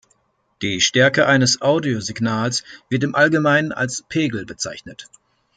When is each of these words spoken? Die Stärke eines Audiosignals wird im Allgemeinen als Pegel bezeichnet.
Die 0.63 0.81
Stärke 0.81 1.27
eines 1.27 1.61
Audiosignals 1.61 2.63
wird 2.89 3.03
im 3.03 3.13
Allgemeinen 3.13 3.71
als 3.71 4.01
Pegel 4.01 4.47
bezeichnet. 4.47 5.05